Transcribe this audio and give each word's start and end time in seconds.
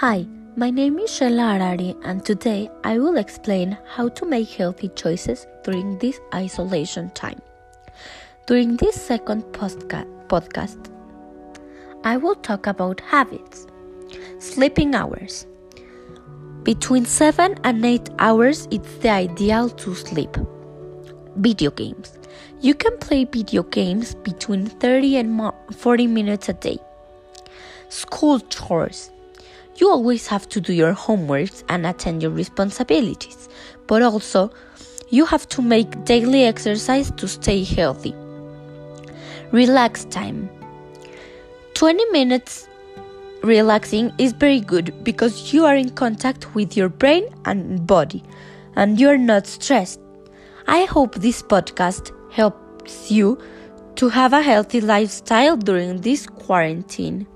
Hi, 0.00 0.28
my 0.54 0.70
name 0.70 1.00
is 1.00 1.10
Shella 1.10 1.58
Arari, 1.58 2.00
and 2.04 2.24
today 2.24 2.70
I 2.84 3.00
will 3.00 3.16
explain 3.16 3.76
how 3.84 4.08
to 4.10 4.26
make 4.26 4.48
healthy 4.48 4.90
choices 4.90 5.44
during 5.64 5.98
this 5.98 6.20
isolation 6.32 7.10
time. 7.14 7.40
During 8.46 8.76
this 8.76 8.94
second 8.94 9.42
podcast, 9.54 10.78
I 12.04 12.16
will 12.16 12.36
talk 12.36 12.68
about 12.68 13.00
habits. 13.00 13.66
Sleeping 14.38 14.94
hours. 14.94 15.48
Between 16.62 17.04
7 17.04 17.56
and 17.64 17.84
8 17.84 18.08
hours 18.20 18.68
it's 18.70 18.98
the 18.98 19.10
ideal 19.10 19.68
to 19.68 19.96
sleep. 19.96 20.36
Video 21.34 21.72
games. 21.72 22.16
You 22.60 22.76
can 22.76 22.96
play 22.98 23.24
video 23.24 23.64
games 23.64 24.14
between 24.14 24.66
30 24.66 25.16
and 25.16 25.52
40 25.74 26.06
minutes 26.06 26.48
a 26.48 26.52
day. 26.52 26.78
School 27.88 28.38
chores. 28.38 29.10
You 29.78 29.88
always 29.90 30.26
have 30.26 30.48
to 30.48 30.60
do 30.60 30.72
your 30.72 30.92
homeworks 30.92 31.62
and 31.68 31.86
attend 31.86 32.22
your 32.22 32.32
responsibilities, 32.32 33.48
but 33.86 34.02
also 34.02 34.50
you 35.10 35.24
have 35.24 35.48
to 35.50 35.62
make 35.62 36.04
daily 36.04 36.44
exercise 36.44 37.12
to 37.12 37.28
stay 37.28 37.62
healthy. 37.62 38.12
Relax 39.52 40.04
time. 40.06 40.50
20 41.74 42.04
minutes 42.06 42.66
relaxing 43.44 44.12
is 44.18 44.32
very 44.32 44.58
good 44.58 44.92
because 45.04 45.52
you 45.52 45.64
are 45.64 45.76
in 45.76 45.90
contact 45.90 46.56
with 46.56 46.76
your 46.76 46.88
brain 46.88 47.28
and 47.44 47.86
body 47.86 48.24
and 48.74 48.98
you 48.98 49.08
are 49.08 49.16
not 49.16 49.46
stressed. 49.46 50.00
I 50.66 50.86
hope 50.86 51.14
this 51.14 51.40
podcast 51.40 52.10
helps 52.32 53.12
you 53.12 53.38
to 53.94 54.08
have 54.08 54.32
a 54.32 54.42
healthy 54.42 54.80
lifestyle 54.80 55.56
during 55.56 56.00
this 56.00 56.26
quarantine. 56.26 57.28